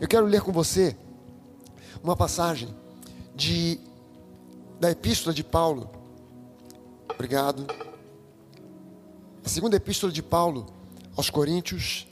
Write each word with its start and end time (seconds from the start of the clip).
Eu 0.00 0.06
quero 0.06 0.26
ler 0.26 0.42
com 0.42 0.52
você 0.52 0.96
uma 2.04 2.14
passagem 2.14 2.72
de 3.34 3.80
da 4.78 4.92
epístola 4.92 5.34
de 5.34 5.42
Paulo. 5.42 5.90
Obrigado. 7.12 7.66
A 9.44 9.48
segunda 9.48 9.74
epístola 9.74 10.12
de 10.12 10.22
Paulo 10.22 10.66
aos 11.16 11.30
Coríntios. 11.30 12.06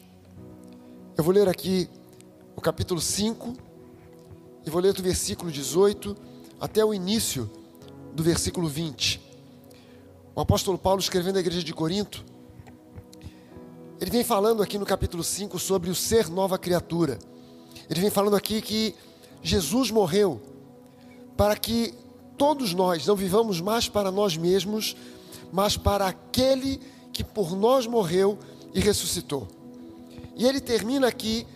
Eu 1.17 1.23
vou 1.23 1.33
ler 1.33 1.49
aqui 1.49 1.89
o 2.57 2.61
capítulo 2.61 3.01
5 3.01 3.55
e 4.67 4.71
vou 4.71 4.83
ler 4.83 4.93
do 4.93 5.01
versículo 5.01 5.53
18 5.53 6.17
até 6.61 6.85
o 6.85 6.93
início 6.93 7.49
do 8.13 8.23
versículo 8.25 8.67
20. 8.67 9.21
O 10.35 10.41
apóstolo 10.41 10.77
Paulo 10.77 11.01
escrevendo 11.01 11.37
à 11.37 11.41
igreja 11.41 11.63
de 11.63 11.73
Corinto, 11.73 12.25
ele 14.01 14.11
vem 14.11 14.25
falando 14.25 14.61
aqui 14.61 14.77
no 14.77 14.85
capítulo 14.85 15.23
5 15.23 15.57
sobre 15.61 15.89
o 15.89 15.95
ser 15.95 16.29
nova 16.29 16.59
criatura. 16.59 17.17
Ele 17.89 18.01
vem 18.01 18.11
falando 18.11 18.37
aqui 18.37 18.61
que 18.61 18.95
Jesus 19.43 19.91
morreu 19.91 20.41
para 21.37 21.57
que 21.57 21.95
todos 22.37 22.73
nós 22.73 23.07
não 23.07 23.17
vivamos 23.17 23.61
mais 23.61 23.89
para 23.89 24.11
nós 24.11 24.37
mesmos, 24.37 24.97
mas 25.53 25.77
para 25.77 26.07
aquele 26.07 26.81
que 27.13 27.23
por 27.23 27.57
nós 27.57 27.87
morreu 27.87 28.39
e 28.75 28.81
ressuscitou. 28.81 29.49
E 30.35 30.47
ele 30.47 30.61
termina 30.61 31.09
aqui 31.09 31.47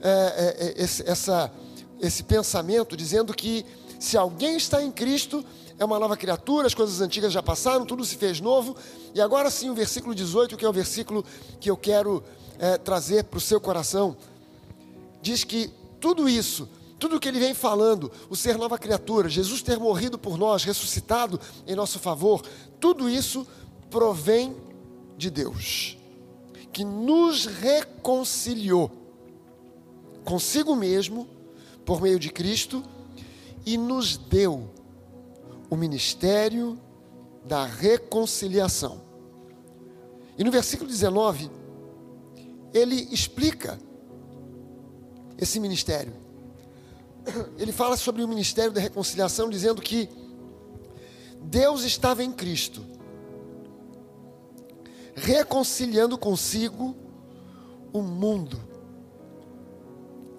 é, 0.00 0.08
é, 0.10 0.66
é 0.66 0.82
esse, 0.82 1.08
essa, 1.08 1.52
esse 2.00 2.22
pensamento 2.24 2.96
dizendo 2.96 3.32
que 3.32 3.64
se 3.98 4.16
alguém 4.16 4.56
está 4.56 4.82
em 4.82 4.90
Cristo, 4.90 5.44
é 5.78 5.84
uma 5.84 5.98
nova 5.98 6.16
criatura, 6.16 6.66
as 6.66 6.74
coisas 6.74 7.00
antigas 7.00 7.32
já 7.32 7.42
passaram, 7.42 7.84
tudo 7.86 8.04
se 8.04 8.16
fez 8.16 8.40
novo. 8.40 8.76
E 9.14 9.20
agora 9.20 9.50
sim, 9.50 9.70
o 9.70 9.74
versículo 9.74 10.14
18, 10.14 10.56
que 10.56 10.64
é 10.64 10.68
o 10.68 10.72
versículo 10.72 11.24
que 11.60 11.70
eu 11.70 11.76
quero 11.76 12.22
é, 12.58 12.76
trazer 12.76 13.24
para 13.24 13.38
o 13.38 13.40
seu 13.40 13.60
coração, 13.60 14.16
diz 15.24 15.42
que 15.42 15.70
tudo 15.98 16.28
isso, 16.28 16.68
tudo 16.98 17.18
que 17.18 17.26
ele 17.26 17.40
vem 17.40 17.54
falando, 17.54 18.12
o 18.28 18.36
ser 18.36 18.58
nova 18.58 18.78
criatura, 18.78 19.28
Jesus 19.28 19.62
ter 19.62 19.78
morrido 19.78 20.18
por 20.18 20.36
nós, 20.36 20.64
ressuscitado 20.64 21.40
em 21.66 21.74
nosso 21.74 21.98
favor, 21.98 22.42
tudo 22.78 23.08
isso 23.08 23.46
provém 23.90 24.54
de 25.16 25.30
Deus, 25.30 25.96
que 26.72 26.84
nos 26.84 27.46
reconciliou 27.46 28.90
consigo 30.24 30.76
mesmo 30.76 31.28
por 31.84 32.00
meio 32.00 32.18
de 32.18 32.30
Cristo 32.30 32.82
e 33.64 33.76
nos 33.78 34.16
deu 34.16 34.70
o 35.70 35.76
ministério 35.76 36.78
da 37.44 37.64
reconciliação. 37.64 39.00
E 40.36 40.44
no 40.44 40.50
versículo 40.50 40.88
19, 40.88 41.50
ele 42.72 43.08
explica 43.12 43.78
esse 45.44 45.60
ministério. 45.60 46.12
Ele 47.56 47.72
fala 47.72 47.96
sobre 47.96 48.22
o 48.22 48.28
ministério 48.28 48.72
da 48.72 48.80
reconciliação, 48.80 49.48
dizendo 49.48 49.80
que 49.80 50.08
Deus 51.40 51.84
estava 51.84 52.22
em 52.22 52.32
Cristo, 52.32 52.84
reconciliando 55.14 56.18
consigo 56.18 56.94
o 57.92 58.02
mundo, 58.02 58.60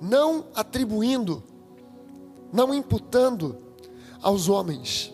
não 0.02 0.46
atribuindo, 0.54 1.42
não 2.52 2.74
imputando 2.74 3.58
aos 4.22 4.50
homens 4.50 5.14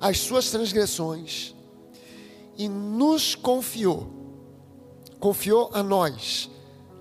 as 0.00 0.18
suas 0.20 0.50
transgressões 0.50 1.54
e 2.56 2.68
nos 2.68 3.34
confiou, 3.34 4.08
confiou 5.18 5.70
a 5.72 5.82
nós, 5.82 6.50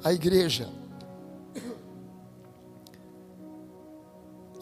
a 0.03 0.13
igreja, 0.13 0.69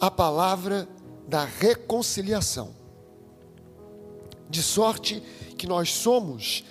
a 0.00 0.10
palavra 0.10 0.88
da 1.26 1.44
reconciliação. 1.44 2.74
De 4.48 4.62
sorte 4.62 5.22
que 5.56 5.66
nós 5.66 5.92
somos 5.92 6.64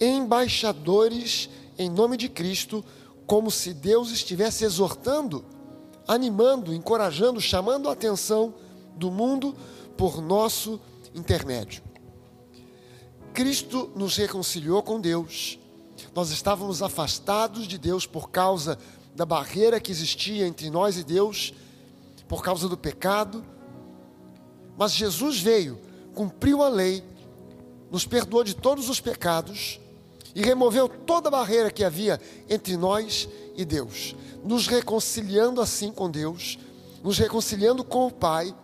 embaixadores 0.00 1.48
em 1.78 1.90
nome 1.90 2.16
de 2.16 2.28
Cristo, 2.28 2.84
como 3.26 3.50
se 3.50 3.74
Deus 3.74 4.10
estivesse 4.10 4.64
exortando, 4.64 5.44
animando, 6.06 6.72
encorajando, 6.72 7.40
chamando 7.40 7.88
a 7.88 7.92
atenção 7.92 8.54
do 8.94 9.10
mundo 9.10 9.54
por 9.96 10.22
nosso 10.22 10.80
intermédio. 11.14 11.82
Cristo 13.34 13.90
nos 13.94 14.16
reconciliou 14.16 14.82
com 14.82 15.00
Deus. 15.00 15.58
Nós 16.14 16.30
estávamos 16.30 16.82
afastados 16.82 17.66
de 17.66 17.76
Deus 17.76 18.06
por 18.06 18.30
causa 18.30 18.78
da 19.14 19.26
barreira 19.26 19.80
que 19.80 19.90
existia 19.90 20.46
entre 20.46 20.70
nós 20.70 20.96
e 20.96 21.04
Deus, 21.04 21.52
por 22.28 22.42
causa 22.42 22.68
do 22.68 22.76
pecado. 22.76 23.44
Mas 24.76 24.92
Jesus 24.92 25.40
veio, 25.40 25.80
cumpriu 26.14 26.62
a 26.62 26.68
lei, 26.68 27.02
nos 27.90 28.06
perdoou 28.06 28.44
de 28.44 28.54
todos 28.54 28.88
os 28.88 29.00
pecados 29.00 29.80
e 30.34 30.42
removeu 30.42 30.88
toda 30.88 31.28
a 31.28 31.30
barreira 31.30 31.70
que 31.70 31.84
havia 31.84 32.20
entre 32.48 32.76
nós 32.76 33.28
e 33.56 33.64
Deus, 33.64 34.14
nos 34.44 34.66
reconciliando 34.66 35.60
assim 35.60 35.90
com 35.90 36.10
Deus, 36.10 36.58
nos 37.02 37.18
reconciliando 37.18 37.82
com 37.82 38.06
o 38.06 38.12
Pai 38.12 38.54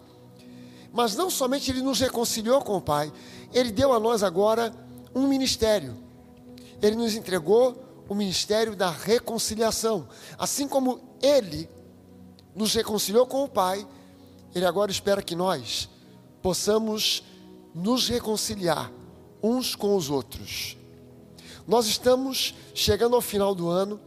mas 0.92 1.16
não 1.16 1.30
somente 1.30 1.70
ele 1.70 1.80
nos 1.80 1.98
reconciliou 2.00 2.60
com 2.60 2.76
o 2.76 2.80
Pai, 2.80 3.12
ele 3.52 3.72
deu 3.72 3.92
a 3.92 3.98
nós 3.98 4.22
agora 4.22 4.72
um 5.14 5.26
ministério. 5.26 5.96
Ele 6.82 6.96
nos 6.96 7.14
entregou 7.14 7.82
o 8.08 8.14
ministério 8.14 8.76
da 8.76 8.90
reconciliação. 8.90 10.06
Assim 10.38 10.68
como 10.68 11.00
ele 11.22 11.68
nos 12.54 12.74
reconciliou 12.74 13.26
com 13.26 13.44
o 13.44 13.48
Pai, 13.48 13.86
ele 14.54 14.64
agora 14.64 14.90
espera 14.90 15.22
que 15.22 15.34
nós 15.34 15.88
possamos 16.42 17.22
nos 17.74 18.08
reconciliar 18.08 18.92
uns 19.42 19.74
com 19.74 19.96
os 19.96 20.10
outros. 20.10 20.76
Nós 21.66 21.86
estamos 21.86 22.54
chegando 22.74 23.14
ao 23.14 23.22
final 23.22 23.54
do 23.54 23.68
ano, 23.68 24.00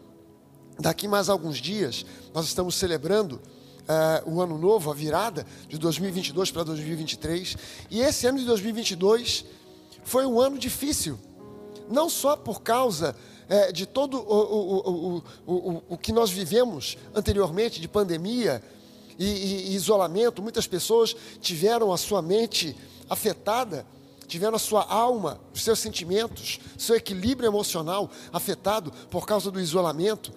daqui 0.80 1.08
mais 1.08 1.30
alguns 1.30 1.58
dias, 1.58 2.06
nós 2.34 2.46
estamos 2.46 2.76
celebrando 2.76 3.42
uh, 3.86 4.30
o 4.30 4.42
ano 4.42 4.58
novo, 4.58 4.92
a 4.92 4.94
virada 4.94 5.46
de 5.68 5.78
2022 5.78 6.52
para 6.52 6.64
2023. 6.64 7.58
E 7.90 8.02
esse 8.02 8.28
ano 8.28 8.40
de 8.40 8.46
2022 8.46 9.46
foi 10.04 10.26
um 10.26 10.40
ano 10.40 10.58
difícil, 10.58 11.18
não 11.90 12.10
só 12.10 12.36
por 12.36 12.62
causa 12.62 13.16
uh, 13.50 13.74
de 13.74 13.86
todo 13.86 14.18
o, 14.18 15.18
o, 15.18 15.24
o, 15.48 15.84
o, 15.90 15.98
que 15.98 16.12
nós 16.12 16.30
vivemos 16.30 16.98
anteriormente, 17.14 17.80
de 17.82 17.88
pandemia 17.88 18.62
e, 19.18 19.26
e, 19.26 19.72
e 19.72 19.76
isolamento. 19.76 20.42
Muitas 20.42 20.68
pessoas 20.68 21.16
tiveram 21.40 21.92
a 21.92 21.98
sua 21.98 22.22
mente 22.22 22.76
afetada 23.10 23.86
tiveram 24.28 24.56
a 24.56 24.60
sua 24.60 24.84
alma, 24.84 25.40
os 25.54 25.64
seus 25.64 25.80
sentimentos, 25.80 26.60
seu 26.78 26.96
equilíbrio 26.96 27.48
emocional 27.48 28.10
afetado 28.34 28.92
por 29.10 29.26
causa 29.26 29.52
do 29.52 29.60
isolamento. 29.60 30.34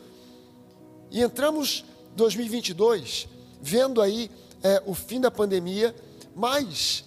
E 1.11 1.23
entramos 1.23 1.85
2022 2.15 3.29
vendo 3.61 4.01
aí 4.01 4.31
é, 4.63 4.83
o 4.87 4.95
fim 4.95 5.21
da 5.21 5.31
pandemia, 5.31 5.95
mas 6.35 7.05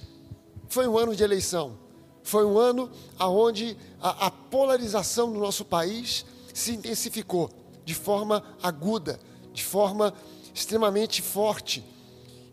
foi 0.67 0.87
um 0.87 0.97
ano 0.97 1.15
de 1.15 1.23
eleição. 1.23 1.77
Foi 2.23 2.45
um 2.45 2.57
ano 2.57 2.89
onde 3.19 3.75
a, 3.99 4.27
a 4.27 4.31
polarização 4.31 5.31
do 5.31 5.39
nosso 5.39 5.65
país 5.65 6.25
se 6.53 6.73
intensificou 6.73 7.49
de 7.83 7.93
forma 7.93 8.43
aguda, 8.61 9.19
de 9.53 9.63
forma 9.63 10.13
extremamente 10.53 11.21
forte. 11.21 11.83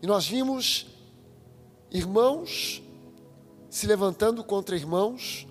E 0.01 0.07
nós 0.07 0.27
vimos 0.27 0.87
irmãos 1.91 2.81
se 3.69 3.85
levantando 3.85 4.43
contra 4.43 4.75
irmãos, 4.75 5.47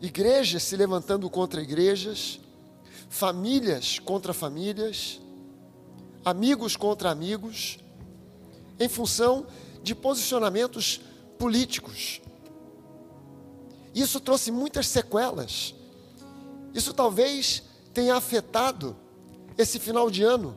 igrejas 0.00 0.62
se 0.64 0.76
levantando 0.76 1.28
contra 1.30 1.60
igrejas, 1.60 2.40
famílias 3.08 3.98
contra 3.98 4.32
famílias, 4.32 5.20
amigos 6.24 6.76
contra 6.76 7.10
amigos, 7.10 7.78
em 8.78 8.88
função 8.88 9.46
de 9.82 9.94
posicionamentos 9.94 11.00
políticos. 11.40 12.20
Isso 13.94 14.20
trouxe 14.20 14.52
muitas 14.52 14.86
sequelas. 14.86 15.74
Isso 16.74 16.92
talvez 16.92 17.62
tenha 17.94 18.14
afetado 18.14 18.94
esse 19.56 19.78
final 19.78 20.10
de 20.10 20.22
ano, 20.22 20.54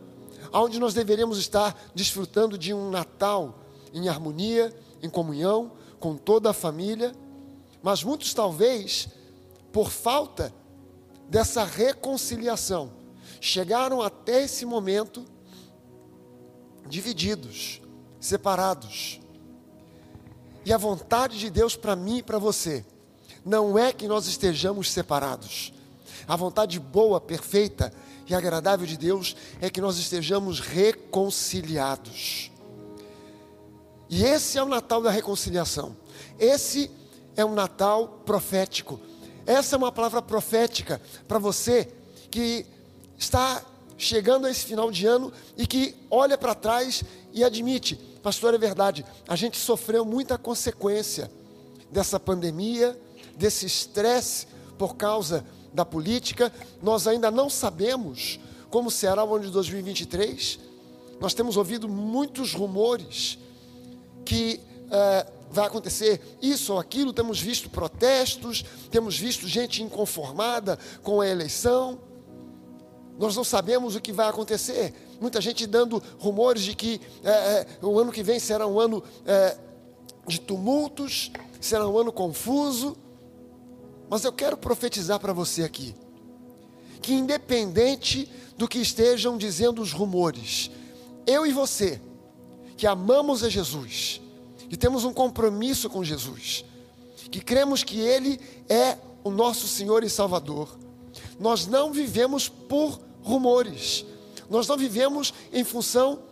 onde 0.51 0.79
nós 0.79 0.93
deveríamos 0.93 1.37
estar 1.37 1.73
desfrutando 1.95 2.57
de 2.57 2.73
um 2.73 2.91
Natal 2.91 3.63
em 3.93 4.09
harmonia, 4.09 4.75
em 5.01 5.09
comunhão 5.09 5.71
com 6.01 6.17
toda 6.17 6.49
a 6.49 6.53
família, 6.53 7.13
mas 7.81 8.03
muitos 8.03 8.33
talvez, 8.33 9.07
por 9.71 9.89
falta 9.89 10.53
dessa 11.29 11.63
reconciliação, 11.63 12.91
chegaram 13.39 14.01
até 14.01 14.43
esse 14.43 14.65
momento 14.65 15.23
divididos, 16.89 17.81
separados. 18.19 19.22
E 20.65 20.71
a 20.71 20.77
vontade 20.77 21.37
de 21.37 21.49
Deus 21.49 21.75
para 21.75 21.95
mim 21.95 22.17
e 22.17 22.23
para 22.23 22.37
você 22.37 22.85
não 23.45 23.77
é 23.77 23.91
que 23.91 24.07
nós 24.07 24.27
estejamos 24.27 24.91
separados. 24.91 25.73
A 26.27 26.35
vontade 26.35 26.79
boa, 26.79 27.19
perfeita 27.19 27.93
e 28.27 28.33
agradável 28.33 28.87
de 28.87 28.97
Deus 28.97 29.35
é 29.59 29.69
que 29.69 29.81
nós 29.81 29.97
estejamos 29.97 30.59
reconciliados. 30.59 32.51
E 34.09 34.23
esse 34.23 34.57
é 34.57 34.63
o 34.63 34.67
Natal 34.67 35.01
da 35.01 35.11
reconciliação. 35.11 35.97
Esse 36.39 36.89
é 37.35 37.43
um 37.43 37.53
Natal 37.53 38.21
profético. 38.25 38.99
Essa 39.45 39.75
é 39.75 39.77
uma 39.77 39.91
palavra 39.91 40.21
profética 40.21 41.01
para 41.27 41.39
você 41.39 41.91
que 42.31 42.65
está 43.17 43.61
chegando 43.97 44.47
a 44.47 44.51
esse 44.51 44.65
final 44.65 44.89
de 44.91 45.05
ano 45.05 45.31
e 45.57 45.67
que 45.67 45.95
olha 46.09 46.37
para 46.37 46.55
trás 46.55 47.03
e 47.33 47.43
admite, 47.43 47.99
pastor, 48.23 48.53
é 48.53 48.57
verdade, 48.57 49.05
a 49.27 49.35
gente 49.35 49.57
sofreu 49.57 50.05
muita 50.05 50.37
consequência 50.37 51.29
dessa 51.91 52.17
pandemia, 52.17 52.97
desse 53.35 53.65
estresse 53.65 54.47
por 54.77 54.95
causa 54.95 55.45
da 55.73 55.83
política. 55.83 56.51
Nós 56.81 57.05
ainda 57.05 57.29
não 57.29 57.49
sabemos 57.49 58.39
como 58.69 58.89
será 58.89 59.23
o 59.25 59.35
ano 59.35 59.45
de 59.45 59.51
2023. 59.51 60.57
Nós 61.19 61.33
temos 61.33 61.57
ouvido 61.57 61.87
muitos 61.89 62.53
rumores 62.53 63.37
que 64.25 64.59
é, 64.89 65.27
vai 65.51 65.67
acontecer 65.67 66.37
isso 66.41 66.73
ou 66.73 66.79
aquilo. 66.79 67.11
Temos 67.11 67.41
visto 67.41 67.69
protestos, 67.69 68.63
temos 68.89 69.19
visto 69.19 69.47
gente 69.47 69.83
inconformada 69.83 70.79
com 71.03 71.19
a 71.19 71.27
eleição. 71.27 71.99
Nós 73.17 73.35
não 73.35 73.43
sabemos 73.43 73.95
o 73.95 74.01
que 74.01 74.11
vai 74.11 74.27
acontecer. 74.27 74.93
Muita 75.21 75.39
gente 75.39 75.67
dando 75.67 76.01
rumores 76.19 76.63
de 76.63 76.75
que 76.75 76.99
é, 77.23 77.29
é, 77.29 77.67
o 77.81 77.99
ano 77.99 78.11
que 78.11 78.23
vem 78.23 78.39
será 78.39 78.65
um 78.67 78.79
ano 78.79 79.03
é, 79.25 79.57
de 80.27 80.39
tumultos, 80.39 81.31
será 81.61 81.87
um 81.87 81.97
ano 81.97 82.11
confuso. 82.11 82.97
Mas 84.09 84.23
eu 84.23 84.33
quero 84.33 84.57
profetizar 84.57 85.19
para 85.19 85.33
você 85.33 85.63
aqui 85.63 85.95
que, 87.01 87.13
independente 87.13 88.31
do 88.57 88.67
que 88.67 88.79
estejam 88.79 89.37
dizendo 89.37 89.81
os 89.81 89.91
rumores, 89.91 90.71
eu 91.27 91.45
e 91.45 91.51
você, 91.51 92.01
que 92.77 92.87
amamos 92.87 93.43
a 93.43 93.49
Jesus, 93.49 94.21
que 94.69 94.77
temos 94.77 95.03
um 95.03 95.13
compromisso 95.13 95.89
com 95.89 96.03
Jesus, 96.03 96.63
que 97.29 97.41
cremos 97.41 97.83
que 97.83 97.99
Ele 97.99 98.39
é 98.69 98.97
o 99.23 99.29
nosso 99.29 99.67
Senhor 99.67 100.03
e 100.03 100.09
Salvador, 100.09 100.77
nós 101.43 101.67
não 101.67 101.91
vivemos 101.91 102.47
por 102.47 103.01
rumores, 103.21 104.05
nós 104.49 104.65
não 104.65 104.77
vivemos 104.77 105.33
em 105.51 105.61
função 105.65 106.23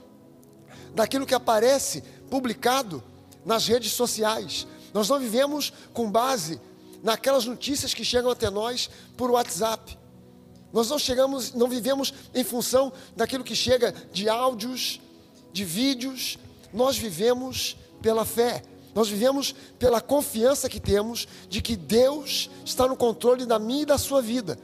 daquilo 0.95 1.25
que 1.25 1.35
aparece 1.35 2.01
publicado 2.29 3.03
nas 3.45 3.67
redes 3.67 3.91
sociais, 3.91 4.65
nós 4.93 5.09
não 5.09 5.19
vivemos 5.19 5.73
com 5.91 6.09
base 6.09 6.61
naquelas 7.03 7.43
notícias 7.43 7.93
que 7.93 8.05
chegam 8.05 8.31
até 8.31 8.49
nós 8.49 8.89
por 9.17 9.29
WhatsApp. 9.29 9.97
Nós 10.71 10.89
não 10.89 10.97
chegamos, 10.97 11.53
não 11.53 11.67
vivemos 11.67 12.13
em 12.33 12.43
função 12.45 12.93
daquilo 13.13 13.43
que 13.43 13.55
chega 13.55 13.93
de 14.13 14.29
áudios, 14.29 15.01
de 15.51 15.65
vídeos. 15.65 16.37
Nós 16.73 16.97
vivemos 16.97 17.75
pela 18.01 18.23
fé. 18.23 18.63
Nós 18.95 19.09
vivemos 19.09 19.53
pela 19.77 19.99
confiança 19.99 20.69
que 20.69 20.79
temos 20.79 21.27
de 21.49 21.61
que 21.61 21.75
Deus 21.75 22.49
está 22.63 22.87
no 22.87 22.95
controle 22.95 23.45
da 23.45 23.59
minha 23.59 23.83
e 23.83 23.85
da 23.85 23.97
sua 23.97 24.21
vida. 24.21 24.57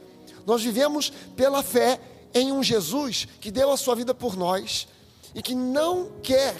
Nós 0.48 0.62
vivemos 0.62 1.12
pela 1.36 1.62
fé 1.62 2.00
em 2.32 2.50
um 2.50 2.62
Jesus 2.62 3.28
que 3.38 3.50
deu 3.50 3.70
a 3.70 3.76
sua 3.76 3.94
vida 3.94 4.14
por 4.14 4.34
nós 4.34 4.88
e 5.34 5.42
que 5.42 5.54
não 5.54 6.10
quer 6.22 6.56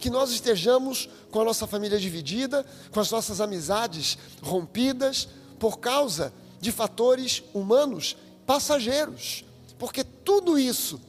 que 0.00 0.10
nós 0.10 0.32
estejamos 0.32 1.08
com 1.30 1.40
a 1.40 1.44
nossa 1.44 1.64
família 1.64 1.96
dividida, 1.96 2.66
com 2.90 2.98
as 2.98 3.08
nossas 3.08 3.40
amizades 3.40 4.18
rompidas, 4.42 5.28
por 5.60 5.78
causa 5.78 6.32
de 6.60 6.72
fatores 6.72 7.40
humanos 7.54 8.16
passageiros. 8.44 9.44
Porque 9.78 10.02
tudo 10.02 10.58
isso 10.58 11.00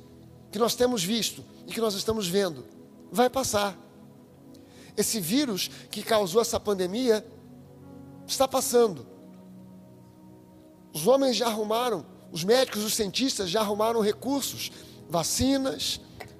que 0.51 0.59
nós 0.59 0.75
temos 0.75 1.03
visto 1.03 1.43
e 1.65 1.73
que 1.73 1.81
nós 1.81 1.95
estamos 1.95 2.27
vendo 2.27 2.63
vai 3.11 3.31
passar. 3.31 3.75
Esse 4.95 5.19
vírus 5.19 5.71
que 5.89 6.03
causou 6.03 6.39
essa 6.39 6.59
pandemia 6.59 7.25
está 8.27 8.47
passando. 8.47 9.10
Os 10.93 11.07
homens 11.07 11.35
já 11.35 11.47
arrumaram, 11.47 12.05
os 12.31 12.43
médicos, 12.43 12.83
os 12.83 12.93
cientistas 12.93 13.49
já 13.49 13.61
arrumaram 13.61 14.01
recursos, 14.01 14.71
vacinas, 15.09 15.99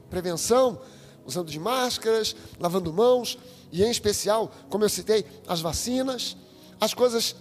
prevenção, 0.10 0.80
usando 1.26 1.50
de 1.50 1.60
máscaras, 1.60 2.36
lavando 2.60 2.92
mãos, 2.92 3.38
e 3.72 3.84
em 3.84 3.90
especial, 3.90 4.52
como 4.70 4.84
eu 4.84 4.90
citei, 4.90 5.26
as 5.48 5.62
vacinas. 5.62 6.36
As 6.80 6.94
coisas 6.94 7.36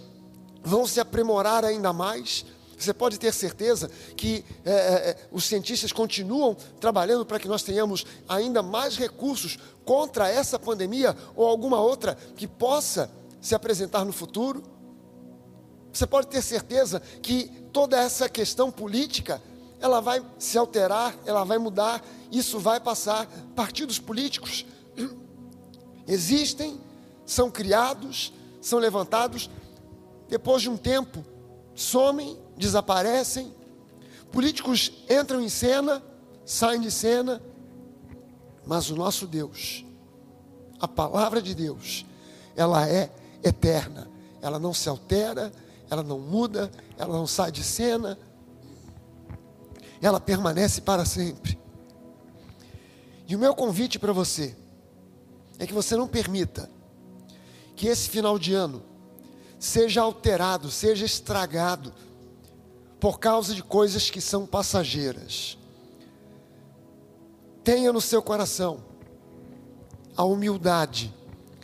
vão 0.62 0.86
se 0.86 1.00
aprimorar 1.00 1.64
ainda 1.64 1.92
mais. 1.92 2.44
Você 2.78 2.94
pode 2.94 3.18
ter 3.18 3.32
certeza 3.32 3.90
que 4.16 4.44
é, 4.64 4.70
é, 4.70 5.16
os 5.30 5.44
cientistas 5.44 5.92
continuam 5.92 6.56
trabalhando 6.80 7.26
para 7.26 7.38
que 7.38 7.48
nós 7.48 7.62
tenhamos 7.62 8.06
ainda 8.28 8.62
mais 8.62 8.96
recursos 8.96 9.58
contra 9.84 10.28
essa 10.30 10.58
pandemia 10.58 11.16
ou 11.34 11.46
alguma 11.46 11.80
outra 11.80 12.16
que 12.36 12.46
possa 12.46 13.10
se 13.40 13.54
apresentar 13.54 14.04
no 14.04 14.12
futuro. 14.12 14.62
Você 15.92 16.06
pode 16.06 16.28
ter 16.28 16.42
certeza 16.42 17.00
que 17.22 17.48
toda 17.72 17.98
essa 17.98 18.28
questão 18.28 18.70
política, 18.70 19.42
ela 19.80 20.00
vai 20.00 20.24
se 20.38 20.56
alterar, 20.58 21.16
ela 21.24 21.44
vai 21.44 21.58
mudar, 21.58 22.04
isso 22.30 22.58
vai 22.58 22.78
passar. 22.78 23.26
Partidos 23.54 23.98
políticos 23.98 24.64
existem, 26.06 26.80
são 27.26 27.50
criados, 27.50 28.32
são 28.60 28.78
levantados, 28.78 29.50
depois 30.28 30.62
de 30.62 30.70
um 30.70 30.76
tempo, 30.76 31.24
somem, 31.74 32.38
desaparecem. 32.56 33.52
Políticos 34.30 34.92
entram 35.08 35.40
em 35.40 35.48
cena, 35.48 36.02
saem 36.44 36.80
de 36.80 36.90
cena, 36.90 37.42
mas 38.64 38.90
o 38.90 38.96
nosso 38.96 39.26
Deus, 39.26 39.84
a 40.78 40.86
palavra 40.86 41.42
de 41.42 41.54
Deus, 41.54 42.04
ela 42.54 42.88
é 42.88 43.10
eterna, 43.42 44.08
ela 44.40 44.58
não 44.58 44.72
se 44.72 44.88
altera, 44.88 45.52
ela 45.90 46.02
não 46.04 46.18
muda, 46.18 46.70
ela 46.96 47.12
não 47.12 47.26
sai 47.26 47.50
de 47.50 47.64
cena, 47.64 48.16
ela 50.00 50.20
permanece 50.20 50.80
para 50.80 51.04
sempre. 51.04 51.58
E 53.26 53.34
o 53.34 53.38
meu 53.38 53.54
convite 53.54 53.98
para 53.98 54.12
você 54.12 54.56
é 55.58 55.66
que 55.66 55.74
você 55.74 55.96
não 55.96 56.08
permita 56.08 56.70
que 57.76 57.88
esse 57.88 58.08
final 58.08 58.38
de 58.38 58.54
ano 58.54 58.82
seja 59.58 60.00
alterado, 60.00 60.70
seja 60.70 61.04
estragado 61.04 61.92
por 62.98 63.18
causa 63.18 63.54
de 63.54 63.62
coisas 63.62 64.10
que 64.10 64.20
são 64.20 64.46
passageiras. 64.46 65.58
Tenha 67.62 67.92
no 67.92 68.00
seu 68.00 68.22
coração 68.22 68.82
a 70.16 70.24
humildade 70.24 71.14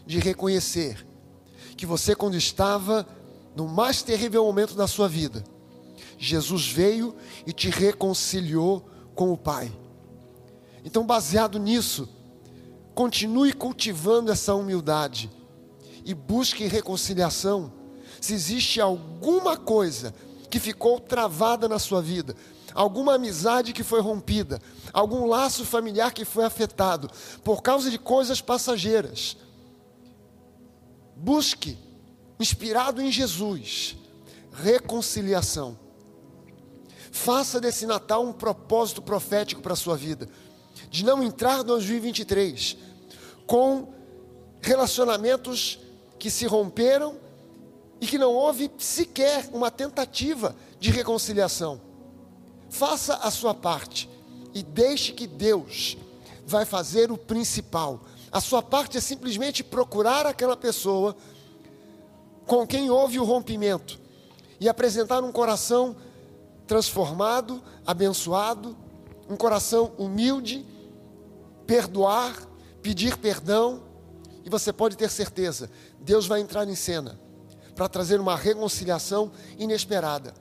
de 0.04 0.18
reconhecer 0.18 1.06
que 1.76 1.84
você, 1.84 2.14
quando 2.14 2.36
estava 2.36 3.06
no 3.56 3.66
mais 3.66 4.02
terrível 4.02 4.44
momento 4.44 4.74
da 4.74 4.86
sua 4.86 5.08
vida, 5.08 5.42
Jesus 6.18 6.68
veio 6.68 7.16
e 7.46 7.52
te 7.54 7.70
reconciliou 7.70 8.86
com 9.14 9.32
o 9.32 9.36
Pai. 9.36 9.72
Então, 10.84 11.06
baseado 11.06 11.58
nisso, 11.58 12.06
continue 12.94 13.54
cultivando 13.54 14.30
essa 14.30 14.54
humildade 14.54 15.30
e 16.04 16.12
busque 16.12 16.66
reconciliação. 16.66 17.72
Se 18.20 18.34
existe 18.34 18.78
alguma 18.78 19.56
coisa 19.56 20.14
que 20.50 20.60
ficou 20.60 21.00
travada 21.00 21.66
na 21.66 21.78
sua 21.78 22.02
vida, 22.02 22.36
alguma 22.74 23.14
amizade 23.14 23.72
que 23.72 23.82
foi 23.82 24.00
rompida, 24.02 24.60
algum 24.92 25.26
laço 25.26 25.64
familiar 25.64 26.12
que 26.12 26.26
foi 26.26 26.44
afetado 26.44 27.10
por 27.42 27.62
causa 27.62 27.90
de 27.90 27.98
coisas 27.98 28.42
passageiras, 28.42 29.36
busque 31.16 31.85
inspirado 32.38 33.00
em 33.00 33.10
Jesus, 33.10 33.96
reconciliação. 34.52 35.78
Faça 37.10 37.60
desse 37.60 37.86
Natal 37.86 38.24
um 38.24 38.32
propósito 38.32 39.00
profético 39.00 39.62
para 39.62 39.72
a 39.72 39.76
sua 39.76 39.96
vida, 39.96 40.28
de 40.90 41.04
não 41.04 41.22
entrar 41.22 41.58
no 41.58 41.64
2023 41.64 42.76
com 43.46 43.92
relacionamentos 44.60 45.78
que 46.18 46.30
se 46.30 46.46
romperam 46.46 47.18
e 48.00 48.06
que 48.06 48.18
não 48.18 48.34
houve 48.34 48.70
sequer 48.78 49.48
uma 49.52 49.70
tentativa 49.70 50.54
de 50.78 50.90
reconciliação. 50.90 51.80
Faça 52.68 53.14
a 53.14 53.30
sua 53.30 53.54
parte 53.54 54.08
e 54.52 54.62
deixe 54.62 55.12
que 55.12 55.26
Deus 55.26 55.96
vai 56.46 56.64
fazer 56.64 57.10
o 57.10 57.16
principal. 57.16 58.02
A 58.30 58.40
sua 58.40 58.62
parte 58.62 58.98
é 58.98 59.00
simplesmente 59.00 59.64
procurar 59.64 60.26
aquela 60.26 60.56
pessoa 60.56 61.16
com 62.46 62.66
quem 62.66 62.90
houve 62.90 63.18
o 63.18 63.24
rompimento 63.24 63.98
e 64.60 64.68
apresentar 64.68 65.22
um 65.22 65.32
coração 65.32 65.96
transformado, 66.66 67.62
abençoado, 67.86 68.76
um 69.28 69.36
coração 69.36 69.92
humilde, 69.98 70.64
perdoar, 71.66 72.36
pedir 72.80 73.16
perdão, 73.16 73.82
e 74.44 74.48
você 74.48 74.72
pode 74.72 74.96
ter 74.96 75.10
certeza, 75.10 75.68
Deus 76.00 76.26
vai 76.26 76.40
entrar 76.40 76.66
em 76.68 76.74
cena 76.76 77.18
para 77.74 77.88
trazer 77.88 78.20
uma 78.20 78.36
reconciliação 78.36 79.32
inesperada. 79.58 80.32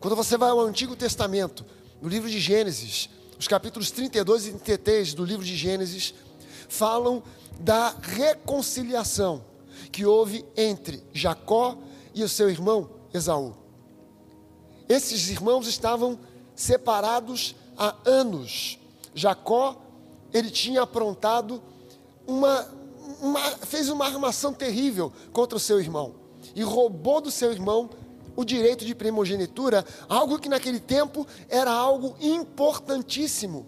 Quando 0.00 0.16
você 0.16 0.36
vai 0.38 0.50
ao 0.50 0.60
Antigo 0.60 0.94
Testamento, 0.94 1.64
no 2.00 2.08
livro 2.08 2.30
de 2.30 2.38
Gênesis, 2.38 3.10
os 3.38 3.48
capítulos 3.48 3.90
32 3.90 4.46
e 4.46 4.50
33 4.52 5.14
do 5.14 5.24
livro 5.24 5.44
de 5.44 5.56
Gênesis 5.56 6.14
falam 6.68 7.22
da 7.60 7.94
reconciliação 8.00 9.51
que 9.92 10.06
houve 10.06 10.44
entre 10.56 11.04
Jacó 11.12 11.76
e 12.14 12.24
o 12.24 12.28
seu 12.28 12.48
irmão 12.48 12.90
Esaú. 13.12 13.54
Esses 14.88 15.28
irmãos 15.28 15.68
estavam 15.68 16.18
separados 16.56 17.54
há 17.76 17.94
anos. 18.04 18.78
Jacó, 19.14 19.76
ele 20.32 20.50
tinha 20.50 20.82
aprontado 20.82 21.62
uma, 22.26 22.66
uma, 23.20 23.40
fez 23.66 23.90
uma 23.90 24.06
armação 24.06 24.52
terrível 24.52 25.12
contra 25.32 25.56
o 25.56 25.60
seu 25.60 25.78
irmão 25.78 26.14
e 26.54 26.62
roubou 26.62 27.20
do 27.20 27.30
seu 27.30 27.52
irmão 27.52 27.90
o 28.34 28.44
direito 28.44 28.84
de 28.84 28.94
primogenitura, 28.94 29.84
algo 30.08 30.38
que 30.38 30.48
naquele 30.48 30.80
tempo 30.80 31.26
era 31.48 31.70
algo 31.70 32.16
importantíssimo. 32.18 33.66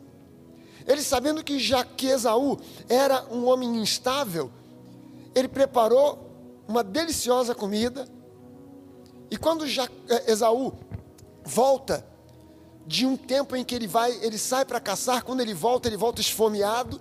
Ele 0.87 1.03
sabendo 1.03 1.45
que 1.45 1.59
já 1.59 1.85
que 1.85 2.07
Esaú 2.07 2.59
era 2.89 3.27
um 3.31 3.47
homem 3.47 3.77
instável, 3.77 4.51
ele 5.35 5.49
preparou 5.49 6.31
uma 6.67 6.83
deliciosa 6.83 7.55
comida. 7.55 8.07
E 9.31 9.37
quando 9.37 9.67
já, 9.67 9.89
eh, 10.09 10.33
Esaú 10.33 10.73
volta 11.45 12.07
de 12.87 13.07
um 13.07 13.17
tempo 13.17 13.57
em 13.57 13.65
que 13.65 13.75
ele 13.75 13.87
vai, 13.87 14.13
ele 14.23 14.39
sai 14.39 14.65
para 14.65 14.81
caçar, 14.81 15.23
quando 15.23 15.41
ele 15.41 15.55
volta, 15.55 15.89
ele 15.89 15.97
volta 15.97 16.21
esfomeado, 16.21 17.01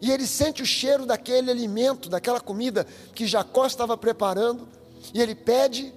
e 0.00 0.10
ele 0.10 0.26
sente 0.26 0.62
o 0.62 0.66
cheiro 0.66 1.06
daquele 1.06 1.50
alimento, 1.50 2.08
daquela 2.08 2.40
comida 2.40 2.84
que 3.14 3.26
Jacó 3.26 3.66
estava 3.66 3.96
preparando, 3.96 4.68
e 5.14 5.20
ele 5.20 5.34
pede 5.34 5.92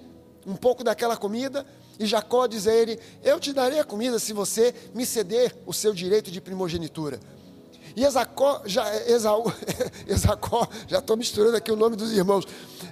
um 0.46 0.54
pouco 0.54 0.84
daquela 0.84 1.16
comida, 1.16 1.66
e 1.98 2.06
Jacó 2.06 2.46
diz 2.46 2.66
a 2.66 2.74
ele: 2.74 3.00
Eu 3.22 3.40
te 3.40 3.52
darei 3.52 3.80
a 3.80 3.84
comida 3.84 4.18
se 4.18 4.32
você 4.32 4.74
me 4.94 5.04
ceder 5.04 5.56
o 5.66 5.72
seu 5.72 5.92
direito 5.92 6.30
de 6.30 6.40
primogenitura. 6.40 7.18
E 7.96 8.04
Esaú, 8.04 8.60
já, 8.66 8.94
Esaú, 9.06 9.44
Esaú, 10.06 10.68
já 10.86 10.98
estou 10.98 11.16
misturando 11.16 11.56
aqui 11.56 11.72
o 11.72 11.76
nome 11.76 11.96
dos 11.96 12.12
irmãos. 12.12 12.44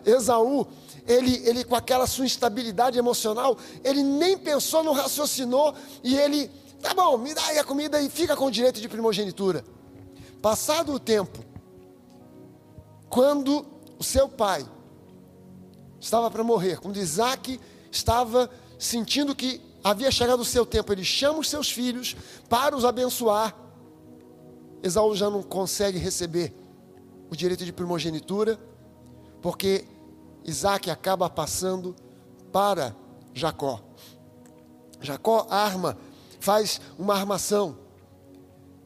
Esaú, 0.05 0.67
ele, 1.07 1.47
ele 1.47 1.63
com 1.63 1.77
aquela 1.77 2.07
sua 2.07 2.25
instabilidade 2.25 2.99
emocional, 2.99 3.59
ele 3.85 4.03
nem 4.03 4.39
pensou, 4.39 4.83
não 4.83 4.95
raciocinou, 4.95 5.75
e 6.03 6.17
ele, 6.17 6.51
tá 6.81 6.95
bom, 6.95 7.19
me 7.19 7.35
dá 7.35 7.45
aí 7.49 7.59
a 7.59 7.65
comida 7.65 8.01
e 8.01 8.09
fica 8.09 8.35
com 8.35 8.47
o 8.47 8.51
direito 8.51 8.81
de 8.81 8.89
primogenitura. 8.89 9.63
Passado 10.41 10.95
o 10.95 10.99
tempo, 10.99 11.45
quando 13.11 13.67
o 13.99 14.03
seu 14.03 14.27
pai 14.27 14.67
estava 16.01 16.31
para 16.31 16.43
morrer, 16.43 16.81
quando 16.81 16.97
Isaac 16.97 17.61
estava 17.93 18.51
sentindo 18.79 19.35
que 19.35 19.61
havia 19.83 20.11
chegado 20.11 20.41
o 20.41 20.45
seu 20.47 20.65
tempo, 20.65 20.91
ele 20.93 21.05
chama 21.05 21.41
os 21.41 21.51
seus 21.51 21.71
filhos 21.71 22.17
para 22.49 22.75
os 22.75 22.87
abençoar. 22.87 23.63
Esaú 24.85 25.17
já 25.17 25.31
não 25.31 25.43
consegue 25.43 25.97
receber 25.97 26.55
o 27.31 27.35
direito 27.35 27.64
de 27.64 27.73
primogenitura, 27.73 28.61
porque 29.41 29.87
Isaac 30.45 30.91
acaba 30.91 31.31
passando 31.31 31.97
para 32.53 32.95
Jacó. 33.33 33.81
Jacó 35.00 35.47
arma, 35.49 35.97
faz 36.38 36.83
uma 36.99 37.14
armação 37.14 37.79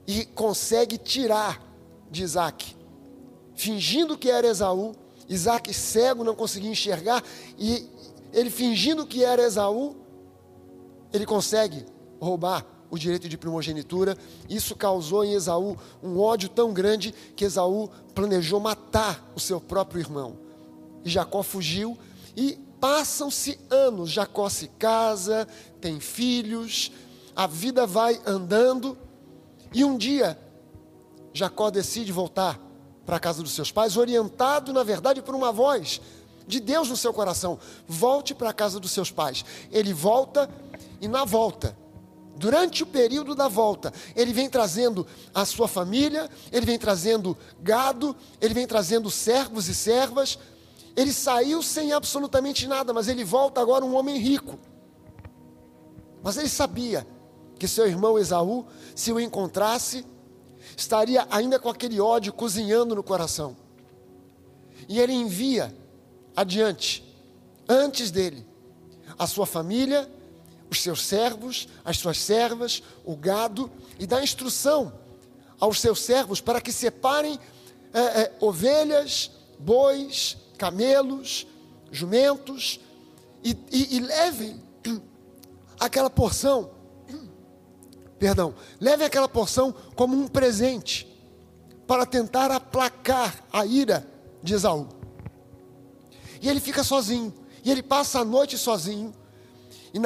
e 0.06 0.24
consegue 0.24 0.96
tirar 0.96 1.60
de 2.08 2.22
Isaac, 2.22 2.76
fingindo 3.56 4.16
que 4.16 4.30
era 4.30 4.46
Esaú. 4.46 4.94
Isaac 5.28 5.74
cego, 5.74 6.22
não 6.22 6.36
conseguia 6.36 6.70
enxergar, 6.70 7.24
e 7.58 7.90
ele 8.32 8.50
fingindo 8.50 9.04
que 9.04 9.24
era 9.24 9.42
Esaú, 9.42 9.96
ele 11.12 11.26
consegue 11.26 11.84
roubar 12.20 12.64
o 12.90 12.98
direito 12.98 13.28
de 13.28 13.36
primogenitura. 13.36 14.16
Isso 14.48 14.74
causou 14.74 15.24
em 15.24 15.32
Esaú 15.32 15.76
um 16.02 16.18
ódio 16.18 16.48
tão 16.48 16.72
grande 16.72 17.14
que 17.36 17.44
Esaú 17.44 17.88
planejou 18.14 18.60
matar 18.60 19.30
o 19.34 19.40
seu 19.40 19.60
próprio 19.60 20.00
irmão. 20.00 20.38
E 21.04 21.10
Jacó 21.10 21.42
fugiu 21.42 21.96
e 22.36 22.58
passam-se 22.80 23.58
anos. 23.70 24.10
Jacó 24.10 24.48
se 24.48 24.68
casa, 24.68 25.46
tem 25.80 26.00
filhos, 26.00 26.92
a 27.34 27.46
vida 27.46 27.86
vai 27.86 28.20
andando. 28.26 28.96
E 29.72 29.84
um 29.84 29.96
dia, 29.96 30.38
Jacó 31.32 31.70
decide 31.70 32.10
voltar 32.10 32.58
para 33.04 33.16
a 33.16 33.20
casa 33.20 33.42
dos 33.42 33.52
seus 33.52 33.72
pais, 33.72 33.96
orientado, 33.96 34.72
na 34.72 34.82
verdade, 34.82 35.22
por 35.22 35.34
uma 35.34 35.50
voz 35.50 36.00
de 36.46 36.60
Deus 36.60 36.88
no 36.88 36.96
seu 36.96 37.12
coração. 37.12 37.58
Volte 37.86 38.34
para 38.34 38.50
a 38.50 38.52
casa 38.52 38.80
dos 38.80 38.90
seus 38.90 39.10
pais. 39.10 39.44
Ele 39.70 39.92
volta 39.92 40.48
e 41.00 41.06
na 41.06 41.24
volta, 41.24 41.76
durante 42.38 42.84
o 42.84 42.86
período 42.86 43.34
da 43.34 43.48
volta, 43.48 43.92
ele 44.14 44.32
vem 44.32 44.48
trazendo 44.48 45.06
a 45.34 45.44
sua 45.44 45.66
família, 45.66 46.30
ele 46.52 46.64
vem 46.64 46.78
trazendo 46.78 47.36
gado, 47.60 48.16
ele 48.40 48.54
vem 48.54 48.66
trazendo 48.66 49.10
servos 49.10 49.68
e 49.68 49.74
servas. 49.74 50.38
Ele 50.96 51.12
saiu 51.12 51.62
sem 51.62 51.92
absolutamente 51.92 52.66
nada, 52.66 52.92
mas 52.92 53.08
ele 53.08 53.24
volta 53.24 53.60
agora 53.60 53.84
um 53.84 53.94
homem 53.94 54.18
rico. 54.18 54.58
Mas 56.22 56.36
ele 56.36 56.48
sabia 56.48 57.06
que 57.58 57.66
seu 57.66 57.86
irmão 57.86 58.18
Esaú, 58.18 58.66
se 58.94 59.12
o 59.12 59.20
encontrasse, 59.20 60.06
estaria 60.76 61.26
ainda 61.30 61.58
com 61.58 61.68
aquele 61.68 62.00
ódio 62.00 62.32
cozinhando 62.32 62.94
no 62.94 63.02
coração. 63.02 63.56
E 64.88 65.00
ele 65.00 65.12
envia 65.12 65.74
adiante, 66.36 67.04
antes 67.68 68.12
dele, 68.12 68.46
a 69.18 69.26
sua 69.26 69.44
família, 69.44 70.08
os 70.70 70.82
seus 70.82 71.02
servos, 71.02 71.68
as 71.84 71.98
suas 71.98 72.18
servas, 72.18 72.82
o 73.04 73.16
gado, 73.16 73.70
e 73.98 74.06
dá 74.06 74.22
instrução 74.22 74.92
aos 75.58 75.80
seus 75.80 76.00
servos 76.00 76.40
para 76.40 76.60
que 76.60 76.72
separem 76.72 77.38
é, 77.92 78.00
é, 78.00 78.36
ovelhas, 78.40 79.30
bois, 79.58 80.36
camelos, 80.56 81.46
jumentos, 81.90 82.80
e, 83.42 83.56
e, 83.70 83.96
e 83.96 84.00
levem 84.00 84.62
aquela 85.78 86.10
porção, 86.10 86.70
perdão, 88.18 88.54
levem 88.80 89.06
aquela 89.06 89.28
porção 89.28 89.72
como 89.94 90.16
um 90.16 90.26
presente 90.26 91.06
para 91.86 92.04
tentar 92.04 92.50
aplacar 92.50 93.44
a 93.52 93.64
ira 93.64 94.06
de 94.42 94.54
Esaú. 94.54 94.88
E 96.40 96.48
ele 96.48 96.60
fica 96.60 96.84
sozinho. 96.84 97.32
E 97.64 97.70
ele 97.70 97.82
passa 97.82 98.20
a 98.20 98.24
noite 98.24 98.56
sozinho. 98.56 99.12
E 99.92 99.98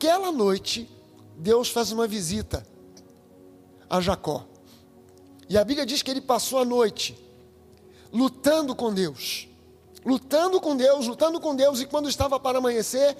naquela 0.00 0.32
noite, 0.32 0.88
Deus 1.36 1.68
faz 1.68 1.92
uma 1.92 2.06
visita 2.06 2.66
a 3.88 4.00
Jacó. 4.00 4.46
E 5.46 5.58
a 5.58 5.64
Bíblia 5.64 5.84
diz 5.84 6.00
que 6.00 6.10
ele 6.10 6.22
passou 6.22 6.58
a 6.58 6.64
noite 6.64 7.18
lutando 8.10 8.74
com 8.74 8.94
Deus. 8.94 9.46
Lutando 10.02 10.58
com 10.58 10.74
Deus, 10.74 11.06
lutando 11.06 11.38
com 11.38 11.54
Deus. 11.54 11.82
E 11.82 11.86
quando 11.86 12.08
estava 12.08 12.40
para 12.40 12.56
amanhecer, 12.56 13.14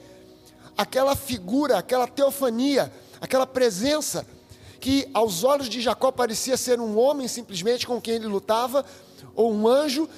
aquela 0.75 1.15
figura, 1.15 1.77
aquela 1.77 2.07
teofania, 2.07 2.91
aquela 3.21 3.47
presença 3.47 4.27
que 4.81 5.07
aos 5.13 5.45
olhos 5.45 5.69
de 5.69 5.83
Jacó 5.83 6.11
parecia 6.11 6.57
ser 6.57 6.81
um 6.81 6.99
homem 6.99 7.29
simplesmente 7.29 7.87
com 7.87 8.01
quem 8.01 8.15
ele 8.15 8.27
lutava, 8.27 8.87
ou 9.35 9.53
um 9.53 9.69
anjo, 9.69 10.09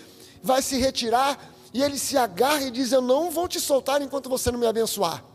vai 0.40 0.62
se 0.62 0.76
retirar 0.76 1.52
e 1.75 1.83
ele 1.83 1.99
se 1.99 2.16
agarra 2.16 2.62
e 2.62 2.71
diz: 2.71 2.92
Eu 2.92 3.02
não 3.02 3.33
vou 3.33 3.49
te 3.49 3.59
soltar 3.59 4.00
enquanto 4.00 4.31
você 4.31 4.52
não 4.52 4.61
me 4.61 4.66
abençoar. 4.66 5.32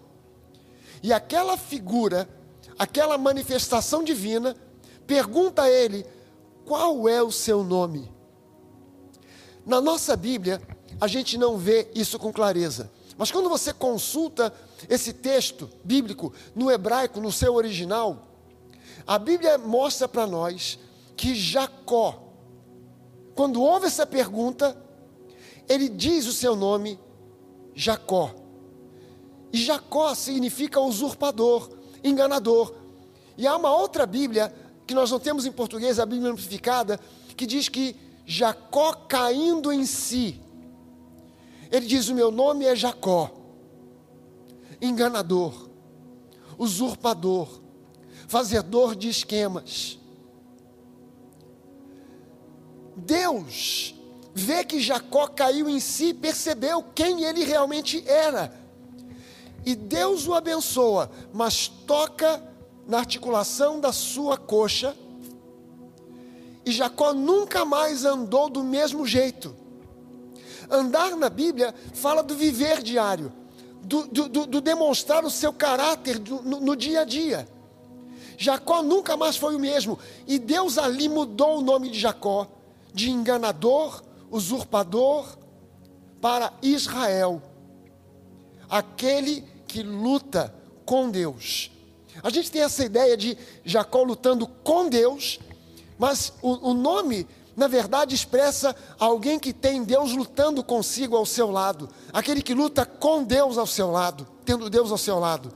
E 1.02 1.14
aquela 1.14 1.58
figura, 1.58 2.28
aquela 2.78 3.18
manifestação 3.18 4.04
divina, 4.04 4.56
pergunta 5.06 5.64
a 5.64 5.70
ele: 5.70 6.06
Qual 6.66 7.08
é 7.08 7.22
o 7.22 7.32
seu 7.32 7.64
nome? 7.64 8.12
Na 9.66 9.82
nossa 9.82 10.16
Bíblia, 10.16 10.62
a 11.00 11.08
gente 11.08 11.38
não 11.38 11.58
vê 11.58 11.90
isso 11.94 12.18
com 12.18 12.32
clareza. 12.32 12.92
Mas 13.18 13.32
quando 13.32 13.50
você 13.50 13.74
consulta 13.74 14.54
esse 14.88 15.12
texto 15.12 15.70
bíblico 15.84 16.32
no 16.56 16.72
hebraico, 16.72 17.20
no 17.20 17.32
seu 17.32 17.56
original, 17.56 18.28
a 19.06 19.18
Bíblia 19.18 19.58
mostra 19.58 20.08
para 20.08 20.28
nós 20.28 20.78
que 21.16 21.34
Jacó, 21.34 22.24
quando 23.34 23.62
houve 23.62 23.88
essa 23.88 24.06
pergunta, 24.06 24.78
ele 25.68 25.90
diz 25.90 26.28
o 26.28 26.34
seu 26.34 26.56
nome, 26.56 27.00
Jacó. 27.74 28.34
E 29.52 29.58
Jacó 29.58 30.14
significa 30.14 30.80
usurpador, 30.80 31.70
enganador. 32.04 32.74
E 33.38 33.48
há 33.48 33.56
uma 33.56 33.72
outra 33.76 34.06
Bíblia, 34.06 34.54
que 34.86 34.94
nós 34.94 35.12
não 35.12 35.20
temos 35.20 35.46
em 35.46 35.52
português, 35.52 36.00
a 36.00 36.06
Bíblia 36.06 36.32
amplificada, 36.32 37.00
que 37.36 37.46
diz 37.46 37.70
que 37.70 37.96
Jacó 38.26 38.94
caindo 38.94 39.72
em 39.72 39.86
si. 39.86 40.42
Ele 41.72 41.86
diz: 41.86 42.10
O 42.10 42.16
meu 42.16 42.32
nome 42.32 42.66
é 42.66 42.76
Jacó, 42.76 43.32
enganador, 44.82 45.70
usurpador, 46.58 47.62
fazedor 48.28 48.96
de 48.96 49.10
esquemas. 49.10 49.98
Deus 52.96 53.94
vê 54.34 54.64
que 54.64 54.80
Jacó 54.80 55.28
caiu 55.28 55.70
em 55.70 55.80
si, 55.80 56.14
percebeu 56.14 56.84
quem 56.96 57.24
ele 57.24 57.44
realmente 57.44 58.04
era. 58.08 58.67
E 59.68 59.76
Deus 59.76 60.26
o 60.26 60.34
abençoa, 60.34 61.12
mas 61.34 61.68
toca 61.68 62.42
na 62.88 63.00
articulação 63.00 63.82
da 63.82 63.92
sua 63.92 64.38
coxa, 64.38 64.96
e 66.66 66.72
Jacó 66.72 67.14
nunca 67.14 67.66
mais 67.66 68.06
andou 68.06 68.50
do 68.50 68.64
mesmo 68.64 69.06
jeito. 69.06 69.54
Andar 70.72 71.18
na 71.18 71.30
Bíblia 71.30 71.76
fala 71.94 72.24
do 72.24 72.34
viver 72.34 72.82
diário, 72.82 73.34
do, 73.84 74.08
do, 74.08 74.30
do, 74.30 74.46
do 74.46 74.62
demonstrar 74.62 75.26
o 75.26 75.30
seu 75.30 75.52
caráter 75.52 76.18
no, 76.18 76.62
no 76.62 76.74
dia 76.74 77.02
a 77.02 77.04
dia. 77.04 77.46
Jacó 78.38 78.82
nunca 78.82 79.18
mais 79.18 79.36
foi 79.36 79.54
o 79.54 79.60
mesmo, 79.60 80.00
e 80.26 80.40
Deus 80.40 80.78
ali 80.78 81.10
mudou 81.10 81.58
o 81.58 81.62
nome 81.62 81.90
de 81.90 82.00
Jacó, 82.00 82.48
de 82.94 83.12
enganador, 83.12 84.02
usurpador, 84.32 85.38
para 86.22 86.54
Israel, 86.62 87.42
aquele 88.70 89.57
que 89.68 89.84
luta 89.84 90.54
com 90.86 91.10
Deus. 91.10 91.72
A 92.24 92.30
gente 92.30 92.50
tem 92.50 92.62
essa 92.62 92.84
ideia 92.84 93.16
de 93.16 93.38
Jacó 93.64 94.02
lutando 94.04 94.48
com 94.48 94.90
Deus, 94.90 95.40
mas 95.98 96.34
o, 96.42 96.72
o 96.72 96.74
nome, 96.74 97.28
na 97.56 97.68
verdade, 97.68 98.16
expressa 98.16 98.76
alguém 99.00 99.38
que 99.38 99.54
tem 99.54 99.84
Deus 99.84 100.14
lutando 100.14 100.64
consigo 100.64 101.16
ao 101.16 101.26
seu 101.26 101.52
lado, 101.52 101.90
aquele 102.12 102.42
que 102.42 102.54
luta 102.54 102.86
com 102.86 103.24
Deus 103.24 103.58
ao 103.58 103.68
seu 103.68 103.92
lado, 103.92 104.28
tendo 104.46 104.70
Deus 104.70 104.92
ao 104.92 104.98
seu 104.98 105.20
lado. 105.20 105.52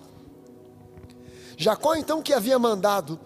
Jacó, 1.57 1.95
então, 1.95 2.21
que 2.21 2.33
havia 2.33 2.57
mandado 2.57 3.19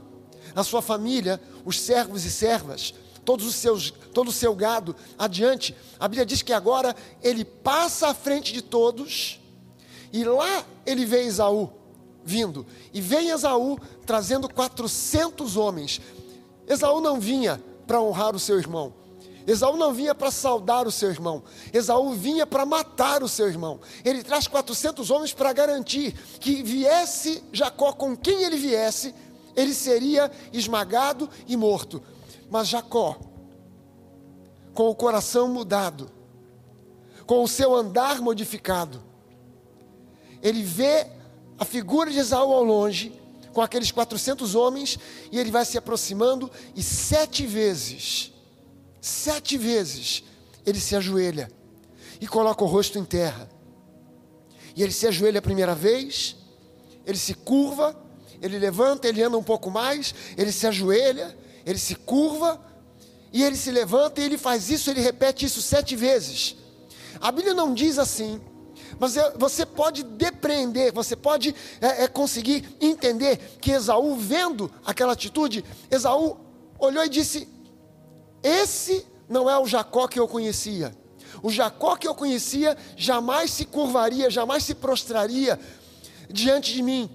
a 0.56 0.63
sua 0.63 0.82
família, 0.82 1.42
os 1.65 1.80
servos 1.80 2.25
e 2.25 2.32
servas, 2.32 2.94
todos 3.25 3.46
os 3.46 3.56
seus, 3.56 3.92
todo 4.13 4.30
o 4.30 4.34
seu 4.34 4.54
gado 4.56 4.96
adiante. 5.18 5.75
A 6.00 6.08
Bíblia 6.08 6.25
diz 6.25 6.42
que 6.42 6.54
agora 6.54 6.96
ele 7.22 7.44
passa 7.44 8.10
à 8.10 8.13
frente 8.13 8.54
de 8.54 8.62
todos, 8.62 9.39
e 10.16 10.24
lá 10.24 10.66
ele 10.86 11.06
vê 11.06 11.24
Esaú 11.24 11.70
vindo, 12.24 12.66
e 12.92 13.00
vem 13.00 13.30
Esaú 13.30 13.78
trazendo 14.06 14.50
400 14.50 15.58
homens. 15.58 16.02
Esaú 16.68 17.00
não 17.00 17.20
vinha 17.20 17.62
para 17.86 18.02
honrar 18.02 18.36
o 18.36 18.40
seu 18.40 18.58
irmão. 18.58 18.92
Esaú 19.46 19.78
não 19.78 19.94
vinha 19.94 20.16
para 20.16 20.32
saudar 20.32 20.88
o 20.88 20.92
seu 20.92 21.12
irmão. 21.12 21.44
Esaú 21.72 22.14
vinha 22.14 22.48
para 22.48 22.66
matar 22.66 23.22
o 23.22 23.30
seu 23.30 23.48
irmão. 23.48 23.80
Ele 24.04 24.24
traz 24.24 24.48
400 24.48 25.12
homens 25.12 25.34
para 25.34 25.54
garantir 25.54 26.14
que 26.40 26.64
viesse 26.64 27.44
Jacó 27.54 27.94
com 27.94 28.18
quem 28.18 28.44
ele 28.44 28.58
viesse, 28.58 29.14
ele 29.56 29.74
seria 29.74 30.32
esmagado 30.52 31.30
e 31.46 31.56
morto. 31.56 32.02
Mas 32.50 32.68
Jacó, 32.68 33.20
com 34.74 34.90
o 34.90 34.96
coração 34.96 35.48
mudado, 35.48 36.10
com 37.28 37.44
o 37.44 37.48
seu 37.48 37.76
andar 37.76 38.20
modificado, 38.20 39.04
ele 40.46 40.62
vê 40.62 41.08
a 41.58 41.66
figura 41.66 42.12
de 42.12 42.20
Esaú 42.20 42.54
ao 42.54 42.64
longe, 42.64 43.12
com 43.52 43.62
aqueles 43.62 43.92
400 43.92 44.54
homens, 44.54 45.00
e 45.32 45.40
ele 45.40 45.50
vai 45.50 45.66
se 45.66 45.75
aproximando, 45.75 46.52
e 46.75 46.84
sete 46.84 47.48
vezes, 47.48 48.32
sete 49.02 49.58
vezes, 49.58 50.24
ele 50.64 50.80
se 50.80 50.96
ajoelha 50.96 51.50
e 52.22 52.28
coloca 52.28 52.64
o 52.64 52.68
rosto 52.68 53.00
em 53.00 53.04
terra. 53.04 53.50
E 54.75 54.84
ele 54.84 54.92
se 54.92 55.08
ajoelha 55.08 55.40
a 55.40 55.42
primeira 55.42 55.74
vez, 55.74 56.36
ele 57.08 57.18
se 57.18 57.34
curva, 57.34 58.00
ele 58.40 58.60
levanta, 58.60 59.08
ele 59.08 59.24
anda 59.24 59.40
um 59.40 59.44
pouco 59.44 59.72
mais, 59.72 60.14
ele 60.38 60.52
se 60.52 60.68
ajoelha, 60.68 61.36
ele 61.66 61.80
se 61.80 61.96
curva 61.96 62.64
e 63.34 63.44
ele 63.44 63.56
se 63.56 63.72
levanta 63.72 64.22
e 64.22 64.25
ele 64.25 64.38
faz 64.38 64.70
isso, 64.70 64.92
ele 64.92 65.02
repete 65.02 65.44
isso 65.48 65.60
sete 65.60 65.96
vezes. 65.96 66.56
A 67.20 67.32
Bíblia 67.32 67.56
não 67.56 67.74
diz 67.74 67.98
assim, 67.98 68.40
mas 69.00 69.16
você 69.38 69.66
pode 69.66 70.04
depreender, 70.04 70.92
você 70.92 71.16
pode 71.16 71.54
é, 71.82 72.04
é, 72.04 72.08
conseguir 72.08 72.78
entender 72.80 73.38
que 73.60 73.72
Esaú, 73.72 74.16
vendo 74.16 74.72
aquela 74.86 75.14
atitude, 75.14 75.64
Esaú 75.92 76.38
olhou 76.80 77.04
e 77.04 77.10
disse: 77.10 77.48
Esse 78.42 79.06
não 79.28 79.50
é 79.50 79.58
o 79.60 79.66
Jacó 79.66 80.08
que 80.08 80.20
eu 80.20 80.27
conhecia. 80.27 80.96
O 81.44 81.50
Jacó 81.50 81.96
que 81.96 82.08
eu 82.08 82.16
conhecia 82.16 82.77
jamais 82.96 83.51
se 83.51 83.66
curvaria, 83.66 84.29
jamais 84.29 84.64
se 84.64 84.74
prostraria 84.74 85.60
diante 86.29 86.74
de 86.74 86.81
mim. 86.81 87.10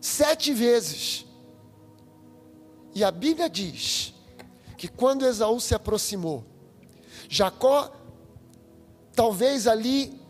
Sete 0.00 0.52
vezes. 0.52 1.26
E 2.94 3.02
a 3.02 3.10
Bíblia 3.10 3.48
diz 3.48 4.14
que 4.76 4.88
quando 4.88 5.26
Esaú 5.26 5.60
se 5.60 5.74
aproximou, 5.74 6.44
Jacó, 7.28 7.90
talvez 9.14 9.66
ali, 9.66 10.20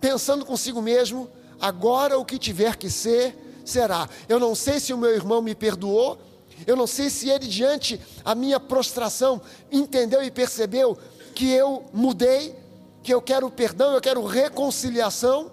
pensando 0.00 0.44
consigo 0.44 0.80
mesmo, 0.80 1.30
agora 1.60 2.18
o 2.18 2.24
que 2.24 2.38
tiver 2.38 2.76
que 2.76 2.90
ser, 2.90 3.36
será. 3.64 4.08
Eu 4.28 4.38
não 4.38 4.54
sei 4.54 4.78
se 4.80 4.92
o 4.92 4.98
meu 4.98 5.10
irmão 5.10 5.42
me 5.42 5.54
perdoou, 5.54 6.18
eu 6.66 6.76
não 6.76 6.86
sei 6.86 7.10
se 7.10 7.28
ele, 7.28 7.46
diante 7.46 8.00
a 8.24 8.34
minha 8.34 8.58
prostração, 8.58 9.40
entendeu 9.70 10.22
e 10.22 10.30
percebeu 10.30 10.96
que 11.34 11.50
eu 11.50 11.84
mudei, 11.92 12.56
que 13.02 13.12
eu 13.12 13.20
quero 13.20 13.50
perdão, 13.50 13.92
eu 13.92 14.00
quero 14.00 14.24
reconciliação, 14.24 15.50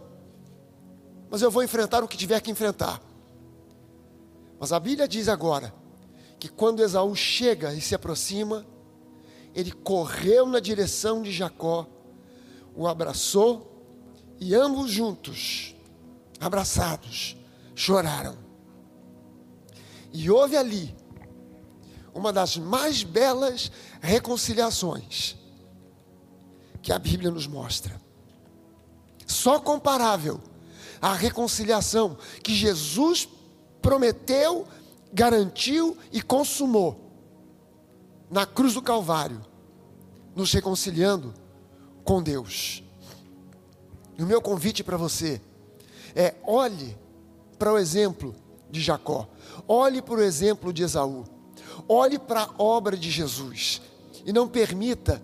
mas 1.29 1.41
eu 1.41 1.51
vou 1.51 1.63
enfrentar 1.63 2.03
o 2.03 2.08
que 2.08 2.15
tiver 2.15 2.39
que 2.39 2.51
enfrentar. 2.51 3.01
Mas 4.60 4.71
a 4.71 4.79
Bíblia 4.79 5.08
diz 5.08 5.27
agora 5.27 5.73
que 6.39 6.47
quando 6.47 6.84
Esaú 6.84 7.15
chega 7.15 7.73
e 7.73 7.82
se 7.82 7.95
aproxima, 7.95 8.65
ele 9.53 9.71
correu 9.71 10.45
na 10.45 10.60
direção 10.60 11.21
de 11.21 11.32
Jacó, 11.32 11.88
o 12.75 12.88
abraçou 12.88 13.72
e 14.43 14.53
ambos 14.53 14.91
juntos, 14.91 15.73
abraçados, 16.38 17.38
choraram. 17.73 18.38
E 20.12 20.29
houve 20.29 20.58
ali 20.58 20.93
uma 22.13 22.34
das 22.34 22.58
mais 22.58 23.03
belas 23.03 23.71
reconciliações 24.01 25.38
que 26.82 26.91
a 26.91 26.99
Bíblia 26.99 27.32
nos 27.32 27.47
mostra. 27.47 27.99
Só 29.25 29.62
comparável 29.62 30.41
à 31.01 31.13
reconciliação 31.13 32.17
que 32.43 32.53
Jesus 32.53 33.29
prometeu 33.82 34.67
garantiu 35.13 35.97
e 36.12 36.21
consumou 36.21 36.99
na 38.29 38.45
cruz 38.45 38.73
do 38.73 38.82
Calvário, 38.82 39.41
nos 40.36 40.51
reconciliando 40.51 41.34
com 42.03 42.21
Deus. 42.21 42.82
E 44.17 44.23
o 44.23 44.26
meu 44.28 44.41
convite 44.41 44.84
para 44.84 44.97
você 44.97 45.41
é: 46.15 46.36
olhe 46.45 46.97
para 47.58 47.73
o 47.73 47.78
exemplo 47.78 48.36
de 48.69 48.82
Jacó, 48.82 49.28
olhe 49.67 50.02
para 50.02 50.15
o 50.15 50.21
exemplo 50.21 50.73
de 50.73 50.84
Esaú, 50.84 51.26
olhe 51.88 52.17
para 52.17 52.43
a 52.43 52.49
obra 52.58 52.97
de 52.97 53.10
Jesus 53.10 53.82
e 54.26 54.32
não 54.32 54.47
permita 54.47 55.21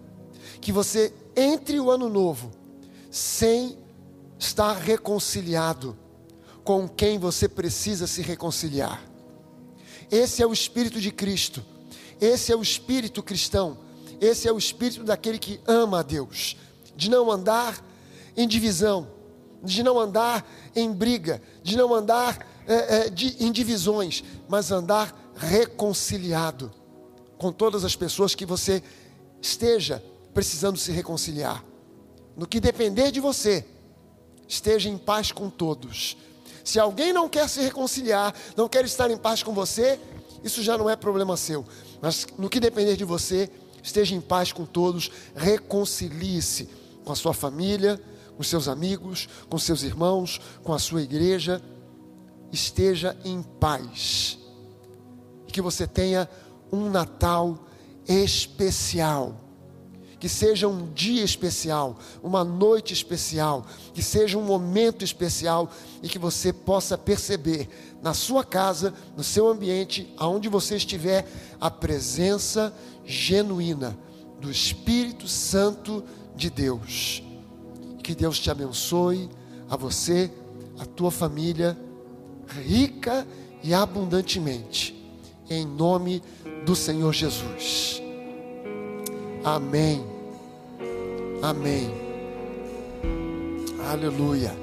que 0.62 0.72
você 0.72 1.14
entre 1.36 1.80
o 1.80 1.90
ano 1.90 2.10
novo 2.10 2.52
sem 3.10 3.78
estar 4.38 4.74
reconciliado 4.74 5.98
com 6.64 6.88
quem 6.88 7.18
você 7.18 7.48
precisa 7.48 8.06
se 8.08 8.22
reconciliar. 8.22 9.04
Esse 10.12 10.42
é 10.42 10.48
o 10.48 10.54
espírito 10.54 11.00
de 11.00 11.12
Cristo. 11.12 11.64
Esse 12.20 12.52
é 12.52 12.56
o 12.56 12.62
espírito 12.62 13.24
cristão. 13.24 13.78
Esse 14.20 14.48
é 14.48 14.52
o 14.52 14.58
espírito 14.58 15.04
daquele 15.04 15.40
que 15.40 15.60
ama 15.66 16.00
a 16.00 16.04
Deus, 16.04 16.58
de 16.96 17.10
não 17.10 17.32
andar 17.32 17.84
em 18.42 18.48
divisão, 18.48 19.08
de 19.64 19.84
não 19.84 20.00
andar 20.00 20.48
em 20.76 20.92
briga, 20.92 21.42
de 21.62 21.76
não 21.76 21.94
andar 21.94 22.48
é, 22.68 22.98
é, 22.98 23.10
de, 23.10 23.44
em 23.44 23.52
divisões, 23.52 24.24
mas 24.48 24.72
andar 24.72 25.34
reconciliado 25.36 26.72
com 27.38 27.52
todas 27.52 27.84
as 27.84 27.96
pessoas 27.96 28.36
que 28.36 28.46
você 28.46 28.84
esteja 29.42 30.04
precisando 30.34 30.78
se 30.78 30.92
reconciliar. 30.92 31.64
No 32.36 32.48
que 32.48 32.60
depender 32.60 33.12
de 33.12 33.20
você, 33.20 33.66
esteja 34.48 34.90
em 34.90 34.98
paz 34.98 35.32
com 35.32 35.50
todos 35.50 36.18
se 36.70 36.80
alguém 36.80 37.12
não 37.12 37.28
quer 37.28 37.50
se 37.50 37.62
reconciliar, 37.62 38.32
não 38.56 38.70
quer 38.70 38.86
estar 38.86 39.10
em 39.10 39.18
paz 39.18 39.42
com 39.42 39.52
você, 39.54 40.00
isso 40.44 40.62
já 40.62 40.78
não 40.78 40.88
é 40.88 40.96
problema 40.96 41.36
seu. 41.36 41.66
Mas 42.00 42.28
no 42.38 42.48
que 42.48 42.60
depender 42.60 42.96
de 42.96 43.04
você, 43.04 43.50
esteja 43.82 44.14
em 44.14 44.22
paz 44.22 44.54
com 44.54 44.66
todos, 44.66 45.10
reconcilie-se 45.36 46.70
com 47.04 47.12
a 47.12 47.16
sua 47.16 47.34
família, 47.34 48.00
com 48.40 48.44
seus 48.44 48.70
amigos, 48.70 49.28
com 49.50 49.58
seus 49.58 49.84
irmãos, 49.84 50.40
com 50.64 50.72
a 50.72 50.80
sua 50.80 51.02
igreja. 51.02 51.62
Esteja 52.54 53.18
em 53.26 53.44
paz. 53.44 54.40
E 55.46 55.52
que 55.52 55.62
você 55.62 55.86
tenha 55.86 56.30
um 56.72 56.90
Natal 56.90 57.60
especial 58.08 59.36
que 60.18 60.28
seja 60.28 60.68
um 60.68 60.92
dia 60.92 61.24
especial, 61.24 61.98
uma 62.22 62.44
noite 62.44 62.94
especial, 62.94 63.66
que 63.94 64.04
seja 64.04 64.38
um 64.38 64.44
momento 64.44 65.02
especial 65.02 65.72
e 66.04 66.10
que 66.10 66.20
você 66.20 66.52
possa 66.52 66.98
perceber 66.98 67.70
na 68.02 68.14
sua 68.14 68.44
casa, 68.44 68.94
no 69.16 69.24
seu 69.24 69.48
ambiente, 69.48 70.14
aonde 70.18 70.50
você 70.50 70.76
estiver, 70.76 71.26
a 71.58 71.72
presença 71.72 72.74
genuína 73.06 73.98
do 74.42 74.52
Espírito 74.52 75.26
Santo 75.26 76.04
de 76.36 76.50
Deus. 76.50 77.24
Que 78.10 78.16
Deus 78.16 78.40
te 78.40 78.50
abençoe, 78.50 79.30
a 79.70 79.78
você, 79.78 80.32
a 80.80 80.86
tua 80.88 81.12
família 81.12 81.78
rica 82.48 83.24
e 83.62 83.72
abundantemente, 83.72 85.00
em 85.48 85.64
nome 85.64 86.24
do 86.66 86.76
Senhor 86.76 87.14
Jesus. 87.14 88.02
Amém. 89.44 90.04
Amém. 91.40 91.88
Aleluia. 93.88 94.56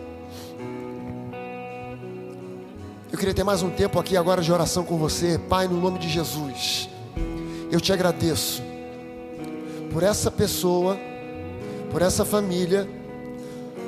Eu 3.13 3.17
queria 3.17 3.33
ter 3.33 3.45
mais 3.45 3.63
um 3.63 3.71
tempo 3.71 3.97
aqui 4.01 4.17
agora 4.17 4.43
de 4.43 4.51
oração 4.51 4.85
com 4.85 4.99
você, 4.99 5.39
Pai, 5.39 5.69
no 5.69 5.81
nome 5.81 6.01
de 6.01 6.09
Jesus. 6.09 6.89
Eu 7.71 7.81
te 7.81 7.93
agradeço 7.93 8.61
por 9.93 10.03
essa 10.03 10.33
pessoa, 10.33 10.99
por 11.93 12.03
essa 12.03 12.25
família, 12.25 12.96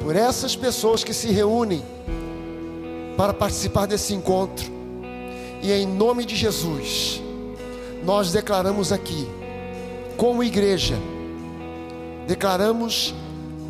por 0.02 0.16
essas 0.16 0.56
pessoas 0.56 1.04
que 1.04 1.12
se 1.12 1.28
reúnem 1.30 1.82
para 3.16 3.34
participar 3.34 3.87
desse 3.87 4.14
encontro. 4.14 4.66
E 5.62 5.72
em 5.72 5.87
nome 5.87 6.24
de 6.24 6.37
Jesus, 6.37 7.20
nós 8.04 8.32
declaramos 8.32 8.92
aqui, 8.92 9.28
como 10.16 10.42
igreja, 10.44 10.96
declaramos 12.26 13.14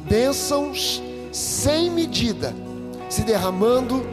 bênçãos 0.06 1.02
sem 1.32 1.90
medida 1.90 2.54
se 3.08 3.22
derramando 3.22 4.06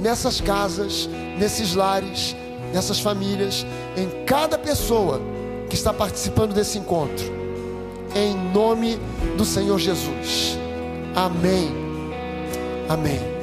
nessas 0.00 0.40
casas, 0.40 1.08
nesses 1.38 1.74
lares, 1.74 2.36
nessas 2.72 3.00
famílias, 3.00 3.64
em 3.96 4.24
cada 4.24 4.58
pessoa 4.58 5.20
que 5.68 5.74
está 5.74 5.92
participando 5.92 6.52
desse 6.52 6.78
encontro. 6.78 7.24
Em 8.14 8.34
nome 8.52 8.98
do 9.36 9.44
Senhor 9.44 9.78
Jesus. 9.78 10.58
Amém. 11.16 11.72
Amém. 12.90 13.35